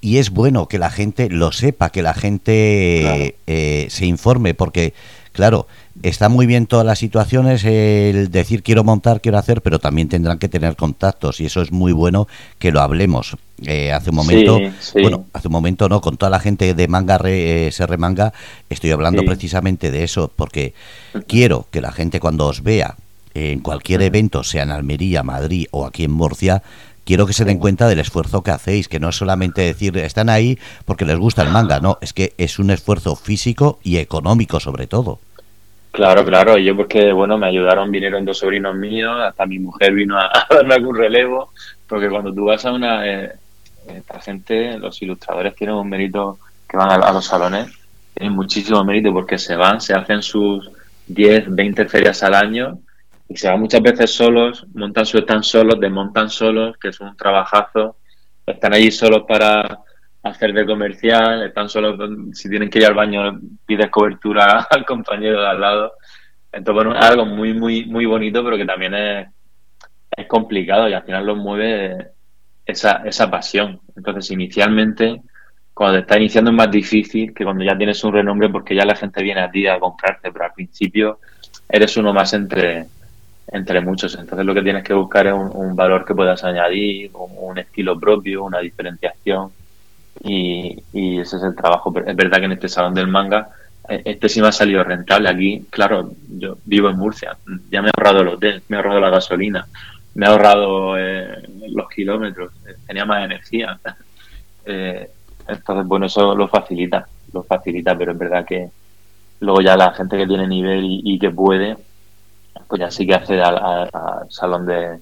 [0.00, 4.94] y es bueno que la gente lo sepa, que la gente eh, se informe, porque
[5.36, 5.66] Claro,
[6.02, 10.38] está muy bien todas las situaciones, el decir quiero montar, quiero hacer, pero también tendrán
[10.38, 12.28] que tener contactos y eso es muy bueno
[12.58, 13.36] que lo hablemos.
[13.64, 14.58] Eh, hace un momento,
[14.94, 18.32] bueno, hace un momento no, con toda la gente de manga re, eh, se remanga,
[18.68, 20.74] estoy hablando precisamente de eso, porque
[21.26, 22.96] quiero que la gente cuando os vea
[23.34, 26.62] en cualquier evento, sea en Almería, Madrid o aquí en Murcia,
[27.04, 30.28] quiero que se den cuenta del esfuerzo que hacéis, que no es solamente decir están
[30.28, 34.60] ahí porque les gusta el manga, no, es que es un esfuerzo físico y económico
[34.60, 35.20] sobre todo.
[35.96, 40.18] Claro, claro, yo porque, bueno, me ayudaron, vinieron dos sobrinos míos, hasta mi mujer vino
[40.18, 41.52] a, darme algún relevo,
[41.88, 43.32] porque cuando tú vas a una, eh,
[43.88, 47.72] esta gente, los ilustradores tienen un mérito que van a, los salones,
[48.12, 50.70] tienen muchísimo mérito porque se van, se hacen sus
[51.06, 52.78] 10, 20 ferias al año
[53.26, 57.16] y se van muchas veces solos, montan su stand solos, desmontan solos, que es un
[57.16, 57.96] trabajazo,
[58.44, 59.78] están allí solos para
[60.28, 61.96] hacer de comercial, están solo,
[62.32, 65.92] si tienen que ir al baño, pides cobertura al compañero de al lado.
[66.52, 69.28] Entonces, bueno, es algo muy, muy, muy bonito, pero que también es,
[70.28, 72.12] complicado y al final lo mueve
[72.64, 73.80] esa, esa pasión.
[73.94, 75.20] Entonces, inicialmente,
[75.74, 78.86] cuando te está iniciando es más difícil que cuando ya tienes un renombre porque ya
[78.86, 81.20] la gente viene a ti a comprarte, pero al principio
[81.68, 82.86] eres uno más entre,
[83.48, 84.16] entre muchos.
[84.18, 88.44] Entonces lo que tienes que buscar es un, valor que puedas añadir, un, estilo propio,
[88.44, 89.50] una diferenciación
[90.22, 91.92] y, y, ese es el trabajo.
[92.06, 93.50] Es verdad que en este salón del manga
[93.88, 95.28] eh, este sí me ha salido rentable.
[95.28, 97.36] Aquí, claro, yo vivo en Murcia,
[97.70, 99.66] ya me he ahorrado el hotel, me he ahorrado la gasolina,
[100.14, 103.78] me he ahorrado eh, los kilómetros, eh, tenía más energía.
[104.64, 108.70] entonces, bueno, eso lo facilita, lo facilita, pero es verdad que
[109.40, 111.76] luego ya la gente que tiene nivel y, que puede,
[112.68, 113.88] pues ya sí que accede al,
[114.30, 114.98] salón de,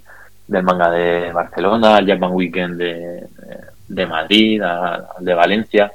[0.49, 3.74] del manga de Barcelona, al Japan Weekend de, de
[4.07, 5.93] Madrid, al de Valencia.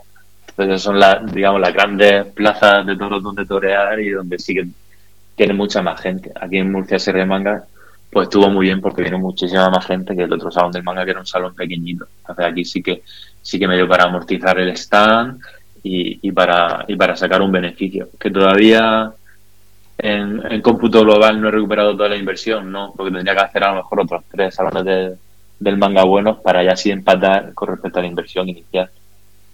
[0.47, 4.67] Entonces son las, digamos, las grandes plazas de toros donde torear y donde sí que
[5.35, 6.31] tiene mucha más gente.
[6.39, 7.63] Aquí en Murcia Sierra de Manga,
[8.11, 11.05] pues estuvo muy bien porque vino muchísima más gente que el otro salón del manga,
[11.05, 12.07] que era un salón pequeñito.
[12.19, 13.03] Entonces aquí sí que
[13.41, 15.39] sí que me dio para amortizar el stand
[15.83, 18.09] y, y para y para sacar un beneficio.
[18.19, 19.11] Que todavía
[19.97, 22.93] en, en, cómputo global no he recuperado toda la inversión, ¿no?
[22.95, 24.83] Porque tendría que hacer a lo mejor otros tres salones
[25.59, 28.89] del manga buenos para ya así empatar con respecto a la inversión inicial.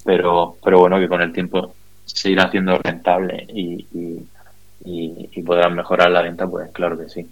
[0.03, 1.73] Pero, pero bueno, que con el tiempo
[2.05, 7.27] se irá haciendo rentable y, y, y podrán mejorar la venta, pues claro que sí.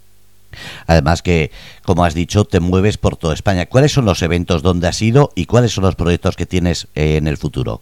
[0.87, 1.51] Además que,
[1.83, 3.65] como has dicho, te mueves por toda España.
[3.65, 7.17] ¿Cuáles son los eventos donde has ido y cuáles son los proyectos que tienes eh,
[7.17, 7.81] en el futuro?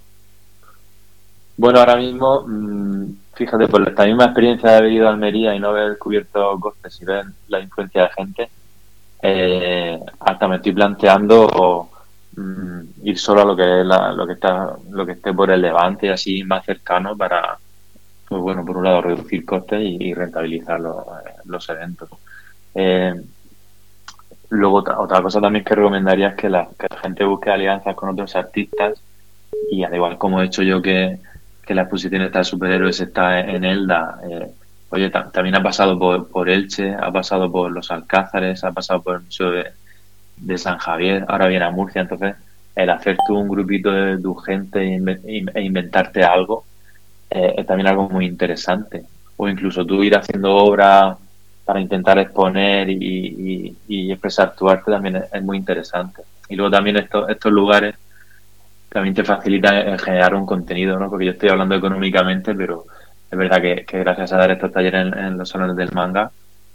[1.58, 5.60] Bueno, ahora mismo, mm, fíjate, por esta misma experiencia de haber ido a Almería y
[5.60, 8.50] no haber cubierto costes y ver la influencia de gente,
[9.22, 11.90] eh, hasta me estoy planteando
[12.36, 15.62] mm, ir solo a lo que es lo que está lo que esté por el
[15.62, 17.58] levante así más cercano para
[18.28, 22.10] pues bueno por un lado reducir costes y, rentabilizar los eventos.
[22.74, 23.14] Eh,
[24.50, 26.70] luego, otra, cosa también que recomendaría es que la,
[27.02, 29.02] gente busque alianzas con otros artistas
[29.70, 31.20] y al igual como he hecho yo que,
[31.68, 34.52] la exposición está de superhéroes está en Elda, eh,
[34.92, 39.16] oye, también ha pasado por, por Elche, ha pasado por los Alcázares, ha pasado por
[39.16, 42.36] el Museo de, San Javier, ahora viene a Murcia, entonces
[42.76, 46.66] el hacer tú un grupito de tu gente e, e inventarte algo
[47.32, 49.04] eh, es también algo muy interesante.
[49.38, 51.18] O incluso tú ir haciendo obras
[51.66, 53.76] para intentar exponer y,
[54.12, 56.24] expresar tu arte también es, muy interesante.
[56.50, 57.96] Y luego también estos, estos lugares
[58.90, 61.10] también te facilitan generar un contenido, ¿no?
[61.10, 62.86] Porque yo estoy hablando económicamente, pero
[63.32, 66.32] es verdad que, gracias a dar estos talleres en, los salones del manga,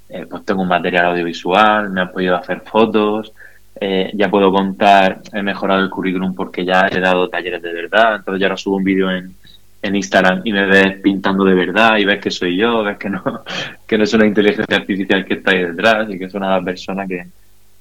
[0.09, 3.33] eh, pues tengo un material audiovisual, me han podido hacer fotos,
[3.79, 8.17] eh, ya puedo contar, he mejorado el currículum porque ya he dado talleres de verdad,
[8.17, 9.35] entonces ya ahora subo un vídeo en,
[9.83, 13.11] en Instagram y me ves pintando de verdad y ves que soy yo, ves que
[13.11, 13.23] no,
[13.87, 17.07] que no es una inteligencia artificial que está ahí detrás y que es una persona
[17.07, 17.27] que,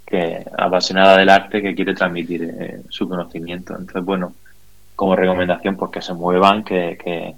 [0.06, 3.74] que apasionada del arte que quiere transmitir eh, su conocimiento.
[3.74, 4.34] Entonces, bueno,
[4.96, 7.36] como recomendación, pues que se muevan, que, que,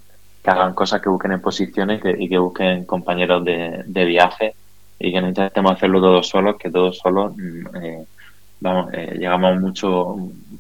[0.50, 4.56] hagan cosas, que busquen exposiciones y que busquen compañeros de, viaje
[5.00, 8.06] y que no intentemos hacerlo todos solos, que todos solos, mm, eh,
[8.60, 10.16] vamos, eh, llegamos mucho,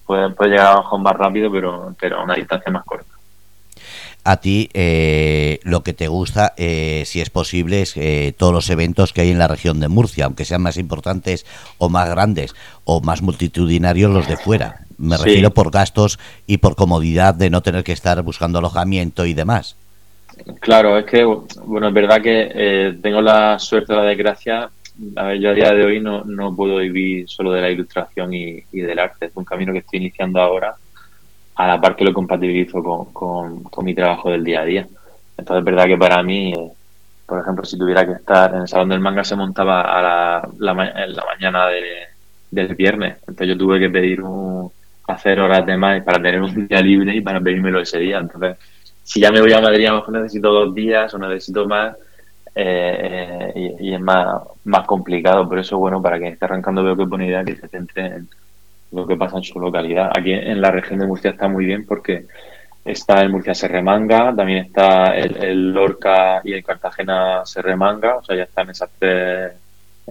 [0.06, 3.17] puede, puede llegar a más rápido, pero, pero a una distancia más corta
[4.28, 8.69] a ti eh, lo que te gusta, eh, si es posible, es eh, todos los
[8.69, 11.45] eventos que hay en la región de Murcia, aunque sean más importantes
[11.78, 14.87] o más grandes o más multitudinarios los de fuera.
[14.97, 19.33] Me refiero por gastos y por comodidad de no tener que estar buscando alojamiento y
[19.33, 19.75] demás.
[20.60, 24.69] Claro, es que, bueno, es verdad que tengo la suerte o la desgracia.
[25.15, 28.33] A ver, yo a día de hoy no, no puedo vivir solo de la ilustración
[28.33, 29.27] y del arte.
[29.27, 30.75] Es un camino que estoy iniciando ahora
[31.57, 34.88] a la par que lo compatibilizo con, con, mi trabajo del día a día.
[35.38, 36.71] Entonces es verdad que para mí, eh,
[37.25, 40.49] por ejemplo, si tuviera que estar en el salón del manga se montaba a la,
[40.60, 41.65] la, en la mañana
[42.51, 43.17] del viernes.
[43.21, 44.71] Entonces yo tuve que pedir un,
[45.08, 48.20] hacer horas de más para tener un día libre y para pedírmelo ese día.
[48.20, 48.58] Entonces,
[49.04, 51.96] si ya me voy a Madrid, a lo mejor necesito dos días o necesito más.
[52.60, 57.04] Eh, y, es más, más complicado, por eso bueno, para quien esté arrancando veo que
[57.04, 58.28] es buena idea que se centre en,
[58.91, 60.12] lo que pasa en su localidad.
[60.17, 62.26] Aquí en la región de Murcia está muy bien porque
[62.84, 68.43] está el Murcia Serremanga, también está el, Lorca y el Cartagena Serremanga, o sea, ya
[68.43, 69.52] están esas tres,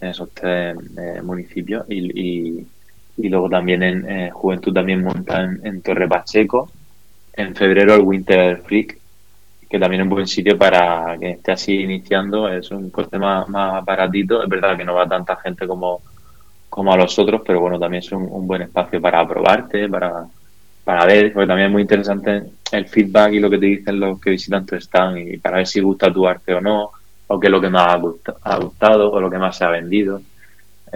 [0.00, 1.86] en esos tres eh, municipios.
[1.88, 2.66] Y,
[3.16, 6.70] luego también en eh, Juventud también monta en, Torre Pacheco.
[7.32, 8.98] En febrero el Winter Freak,
[9.68, 13.48] que también es un buen sitio para que esté así iniciando, es un coste más,
[13.48, 16.00] más baratito, es verdad que no va tanta gente como
[16.76, 20.26] como a los otros, pero bueno, también es un, buen espacio para probarte, para,
[20.84, 24.20] para ver, porque también es muy interesante el feedback y lo que te dicen los
[24.20, 26.90] que visitan tu stand y para ver si gusta tu arte o no,
[27.28, 27.94] o qué es lo que más
[28.42, 30.20] ha gustado, o lo que más se ha vendido.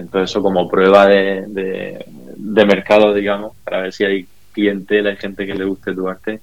[0.01, 5.47] Entonces eso como prueba de, de, mercado, digamos, para ver si hay clientela, hay gente
[5.47, 6.41] que le guste tu arte,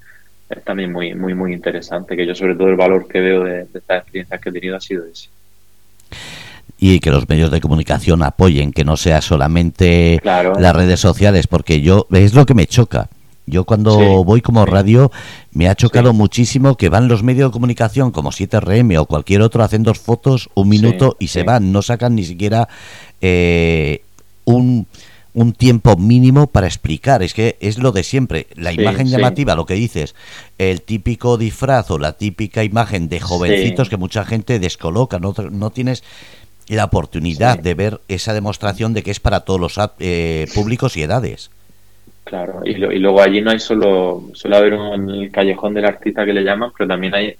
[0.49, 3.61] es también muy, muy, muy interesante, que yo sobre todo el valor que veo de,
[3.73, 5.29] estas experiencias que he tenido ha sido ese.
[6.79, 11.81] Y que los medios de comunicación apoyen, que no sea solamente las redes sociales, porque
[11.81, 13.09] yo es lo que me choca.
[13.49, 15.09] Yo cuando voy como radio
[15.53, 19.63] me ha chocado muchísimo que van los medios de comunicación como 7RM o cualquier otro,
[19.63, 22.67] hacen dos fotos, un minuto y se van, no sacan ni siquiera
[23.21, 24.01] eh,
[24.45, 24.87] un,
[25.33, 27.21] un tiempo mínimo para explicar.
[27.21, 28.47] Es que es lo de siempre.
[28.55, 30.15] La imagen llamativa, lo que dices,
[30.57, 35.19] el típico disfraz o la típica imagen de jovencitos que mucha gente descoloca.
[35.19, 36.03] No, no tienes
[36.69, 41.03] la oportunidad de ver esa demostración de que es para todos los eh, públicos y
[41.03, 41.51] edades.
[42.23, 46.25] Claro, y, y, luego allí no hay solo, suele haber un el callejón del artista
[46.25, 47.35] que le llaman, pero también hay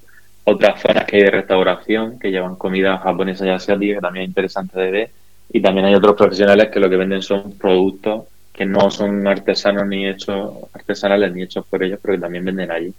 [0.46, 4.30] otras zonas que hay de restauración que llevan comida japonesa y asiática, que también es
[4.30, 5.10] interesante de ver.
[5.52, 9.88] Y también hay otros profesionales que lo que venden son productos que no son artesanos
[9.88, 12.92] ni hechos artesanales ni hechos por ellos, pero que también venden allí.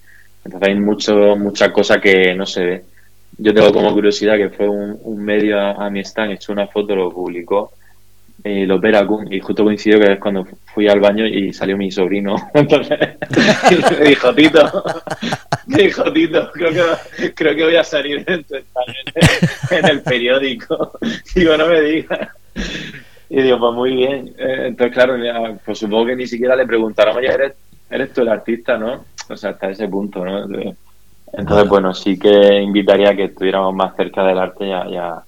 [0.45, 2.85] Entonces hay mucho, mucha cosa que no se ve.
[3.37, 6.95] Yo tengo como curiosidad que fue un, medio a, a mi stand, hecho una foto,
[6.95, 7.73] lo publicó
[8.44, 11.90] eh, los Veracruz y justo coincidió que es cuando fui al baño y salió mi
[11.90, 12.37] sobrino.
[12.55, 12.98] Entonces
[14.01, 14.85] me dijo, Tito,
[15.66, 16.70] me dijo, Tito, creo
[17.16, 18.44] que, creo que voy a salir en,
[19.70, 20.92] en el periódico.
[21.35, 22.29] Digo, no me digas.
[23.29, 24.35] Y digo, pues muy bien.
[24.38, 25.16] Eh, entonces, claro,
[25.64, 27.55] pues supongo que ni siquiera le preguntaron, oye, eres,
[27.90, 29.05] eres tú el artista, ¿no?
[29.29, 30.46] O sea, hasta ese punto, ¿no?
[31.33, 35.24] Entonces, bueno, sí que invitaría a que estuviéramos más cerca del arte ya, ya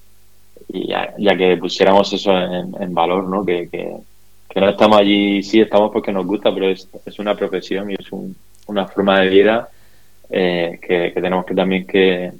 [0.71, 3.45] ya, que pusiéramos eso en, valor, ¿no?
[3.45, 7.89] Que, que, no estamos allí, sí estamos porque nos gusta, pero es, es una profesión
[7.91, 8.07] y es
[8.67, 9.69] una forma de vida
[10.29, 12.31] eh, que, tenemos que también que,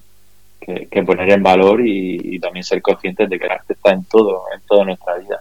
[0.59, 4.43] que, poner en valor y, también ser conscientes de que el arte está en todo,
[4.53, 5.39] en toda nuestra vida.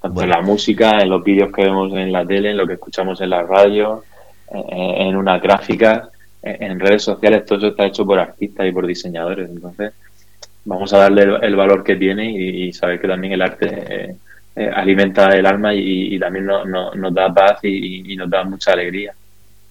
[0.00, 2.74] Tanto en la música, en los vídeos que vemos en la tele, en lo que
[2.74, 4.04] escuchamos en la radio,
[4.50, 6.08] en, una gráfica,
[6.42, 9.50] en, en redes sociales, todo eso está hecho por artistas y por diseñadores.
[9.50, 9.92] Entonces,
[10.68, 14.16] vamos a darle el, valor que tiene y, saber que también el arte eh,
[14.54, 19.12] eh, alimenta el alma y, también nos da paz y, nos da mucha alegría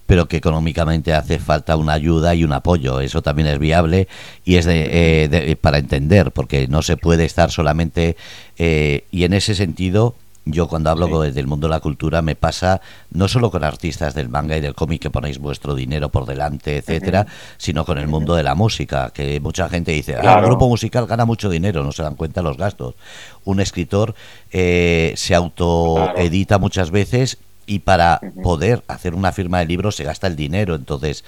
[0.06, 3.00] pero que económicamente hace falta una ayuda y un apoyo.
[3.00, 4.08] Eso también es viable
[4.42, 8.16] y es de, eh, para entender, porque no se puede estar solamente...
[8.56, 10.14] y en ese sentido,
[10.50, 12.80] yo cuando hablo del mundo de la cultura me pasa
[13.10, 16.78] no solo con artistas del manga y del cómic que ponéis vuestro dinero por delante,
[16.78, 21.06] etcétera, sino con el mundo de la música, que mucha gente dice, ah, grupo musical
[21.06, 22.94] gana mucho dinero, no se dan cuenta los gastos.
[23.44, 24.14] Un escritor
[24.50, 30.26] eh, se autoedita muchas veces y para poder hacer una firma de libros se gasta
[30.26, 31.24] el dinero, entonces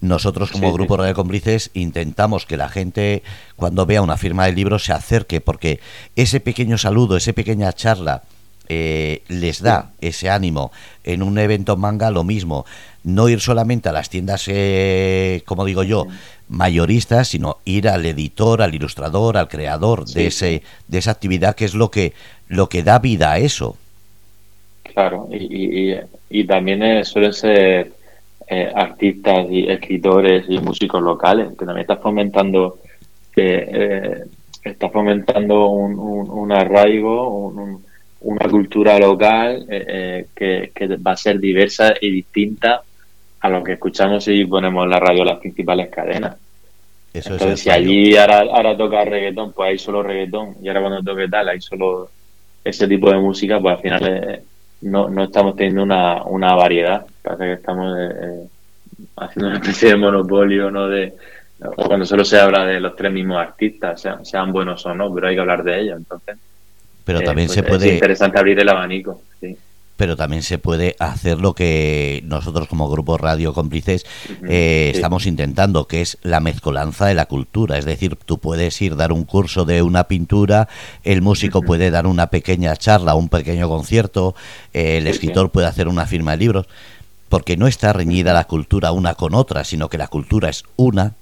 [0.00, 3.22] nosotros como grupo de cómplices intentamos que la gente
[3.54, 5.80] cuando vea una firma de libros se acerque porque
[6.16, 8.22] ese pequeño saludo, esa pequeña charla
[8.68, 10.72] eh, les da ese ánimo
[11.04, 12.64] en un evento manga lo mismo
[13.04, 16.06] no ir solamente a las tiendas eh, como digo yo
[16.48, 21.64] mayoristas sino ir al editor al ilustrador al creador de ese de esa actividad que
[21.64, 22.12] es lo que
[22.48, 23.76] lo que da vida a eso.
[24.82, 25.94] Claro y,
[26.30, 27.92] y, también suelen ser
[28.48, 32.78] eh, artistas y escritores y músicos locales que también está fomentando
[33.36, 34.24] eh,
[34.62, 37.85] está fomentando un, un arraigo un,
[38.26, 42.82] una cultura local eh, eh, que, va a ser diversa y distinta
[43.40, 46.36] a lo que escuchamos si ponemos en la radio las principales cadenas.
[47.14, 51.28] Entonces, si allí ahora, ahora, toca reggaetón, pues hay solo reggaetón, y ahora cuando toque
[51.28, 52.10] tal, hay solo
[52.62, 54.42] ese tipo de música, pues al final eh,
[54.82, 57.06] no, no estamos teniendo una, una variedad.
[57.22, 57.96] Parece que estamos
[59.16, 60.88] haciendo una especie de monopolio, ¿no?
[60.88, 61.14] De,
[61.76, 65.28] cuando solo se habla de los tres mismos artistas, sean, sean buenos o no, pero
[65.28, 66.36] hay que hablar de ellos, entonces
[67.06, 67.88] pero eh, también pues se puede...
[67.88, 69.56] Es interesante abrir el abanico, sí.
[69.96, 74.04] Pero también se puede hacer lo que nosotros como grupo Radio Cómplices
[74.46, 77.78] eh, estamos intentando, que es la mezcolanza de la cultura.
[77.78, 80.68] Es decir, tú puedes ir dar un curso de una pintura,
[81.02, 84.34] el músico puede dar una pequeña charla, un pequeño concierto,
[84.74, 86.66] eh, el escritor puede hacer una firma de libros,
[87.30, 91.14] porque no está reñida la cultura una con otra, sino que la cultura es una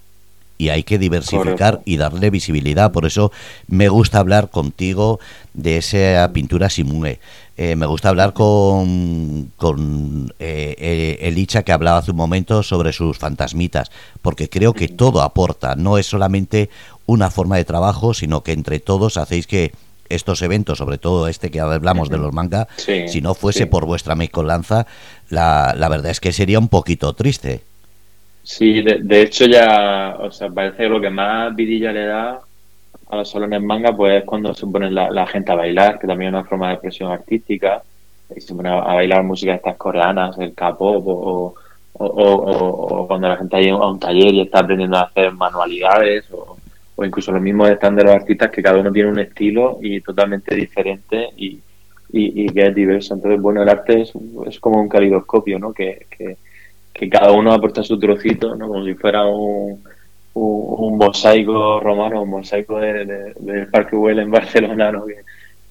[0.56, 2.92] y hay que diversificar y darle visibilidad.
[2.92, 3.32] Por eso
[3.66, 5.20] me gusta hablar contigo
[5.52, 7.18] de esa pintura Simue.
[7.56, 12.92] Eh, me gusta hablar con, con eh, eh, Elicha, que hablaba hace un momento sobre
[12.92, 13.90] sus fantasmitas,
[14.22, 16.68] porque creo que todo aporta, no es solamente
[17.06, 19.72] una forma de trabajo, sino que entre todos hacéis que
[20.08, 24.14] estos eventos, sobre todo este que hablamos de los manga, si no fuese por vuestra
[24.14, 24.86] mezcolanza,
[25.28, 27.62] la, la verdad es que sería un poquito triste.
[28.44, 32.40] Sí, de, hecho ya, o sea, parece que lo que más vidilla le da
[33.08, 36.34] a los salones manga, pues es cuando se pone la, gente a bailar, que también
[36.34, 37.82] es una forma de expresión artística,
[38.36, 41.54] y se pone a bailar música estas coreanas, el K-pop, o,
[41.94, 46.58] o, cuando la gente va a un taller y está aprendiendo a hacer manualidades, o,
[47.02, 50.54] incluso lo mismo están de los artistas que cada uno tiene un estilo y totalmente
[50.54, 51.60] diferente y,
[52.12, 53.14] y, que es diverso.
[53.14, 54.12] Entonces, bueno, el arte es,
[54.46, 55.72] es como un calidoscopio, ¿no?
[55.72, 56.36] Que, que,
[56.94, 58.68] que cada uno aporta su trocito, ¿no?
[58.68, 59.82] Como si fuera un,
[60.34, 65.04] un, mosaico romano, un mosaico del de, Parque Güell en Barcelona, ¿no?
[65.04, 65.16] Que,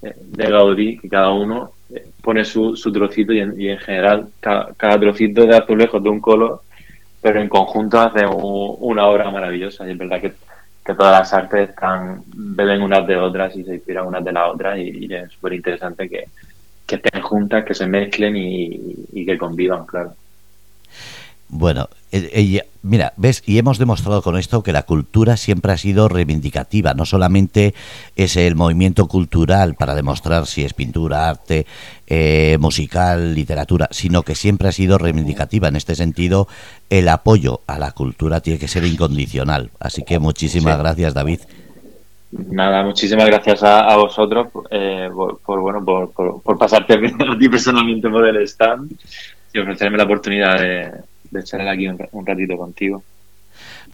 [0.01, 4.99] de Gaudí, que cada uno eh, pone su, su trocito y en, general cada, cada,
[4.99, 6.61] trocito de azulejos de un color,
[7.21, 10.33] pero en conjunto hace una obra maravillosa y es verdad que,
[10.85, 14.49] que, todas las artes están beben unas de otras y se inspiran unas de las
[14.53, 16.25] otras y, es súper interesante que,
[16.85, 20.11] que estén juntas, que se mezclen y que convivan, claro.
[21.55, 26.09] Bueno, ella, mira, ves, y hemos demostrado con esto que la cultura siempre ha sido
[26.09, 27.75] reivindicativa, no solamente
[28.15, 31.67] es el movimiento cultural para demostrar si es pintura, arte,
[32.07, 35.67] eh, musical, literatura, sino que siempre ha sido reivindicativa.
[35.67, 36.47] En este sentido,
[36.89, 39.69] el apoyo a la cultura tiene que ser incondicional.
[39.79, 41.41] Así que muchísimas gracias, David.
[42.31, 46.93] Nada, muchísimas gracias a, vosotros eh, por, bueno por, por, pasarte
[47.29, 48.91] a ti personalmente por el stand
[49.53, 50.91] y ofrecerme la oportunidad de
[51.33, 53.03] de estar aquí un, ratito contigo.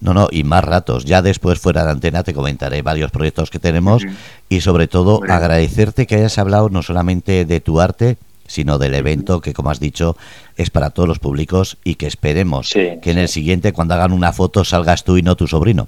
[0.01, 1.05] No, no, y más ratos.
[1.05, 4.05] Ya después fuera de antena te comentaré varios proyectos que tenemos
[4.47, 8.17] y sobre todo agradecerte que hayas hablado no solamente de tu arte,
[8.47, 10.15] sino del evento que, como has dicho,
[10.55, 14.31] es para todos los públicos y que esperemos que en el siguiente, cuando hagan una
[14.31, 15.87] foto, salgas tú y no tu sobrino.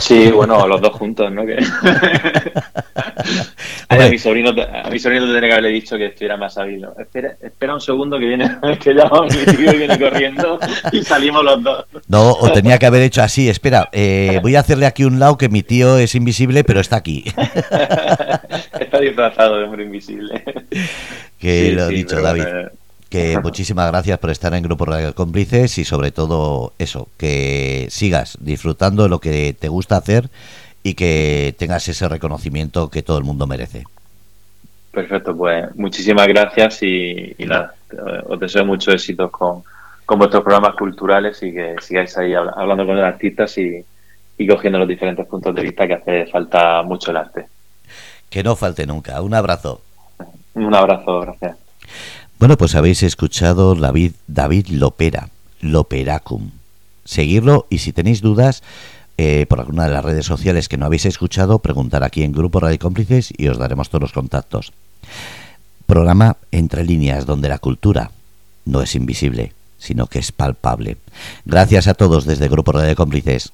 [0.00, 1.42] Sí, bueno, los dos juntos, ¿no?
[3.90, 6.86] A, mi sobrino, a mi sobrino tendría que haberle dicho que estuviera más hábil.
[6.96, 8.48] Espera, espera un segundo que viene,
[8.80, 10.60] que ya mi tío viene corriendo
[10.92, 11.84] y salimos los dos.
[12.06, 15.36] No, o tenía que haber hecho así, espera, eh, voy a hacerle aquí un lado
[15.36, 17.24] que mi tío es invisible, pero está aquí.
[18.80, 20.44] está disfrazado de hombre invisible.
[21.38, 22.44] Que lo he dicho, David
[23.10, 28.38] que muchísimas gracias por estar en Grupo Radio Cómplices y sobre todo eso, que sigas
[28.40, 30.30] disfrutando de lo que te gusta hacer
[30.82, 33.84] y que tengas ese reconocimiento que todo el mundo merece.
[34.90, 37.74] Perfecto, pues muchísimas gracias y, nada,
[38.26, 39.62] os deseo mucho éxito con,
[40.04, 43.84] con vuestros programas culturales y que sigáis ahí hablando con los artistas y,
[44.36, 47.46] y cogiendo los diferentes puntos de vista que hace falta mucho el arte.
[48.30, 49.20] Que no falte nunca.
[49.20, 49.82] Un abrazo.
[50.54, 51.56] Un abrazo, gracias.
[52.38, 55.28] Bueno, pues habéis escuchado David, David Lopera,
[55.60, 56.52] Loperacum.
[57.04, 58.62] Seguirlo y si tenéis dudas
[59.22, 62.58] eh, por alguna de las redes sociales que no habéis escuchado, preguntar aquí en Grupo
[62.58, 64.72] Radio Cómplices y os daremos todos los contactos.
[65.84, 68.12] Programa Entre Líneas, donde la cultura
[68.64, 70.96] no es invisible, sino que es palpable.
[71.44, 73.52] Gracias a todos desde Grupo Radio Cómplices.